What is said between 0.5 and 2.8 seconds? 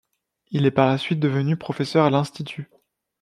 est par la suite devenu professeur à l'Institut.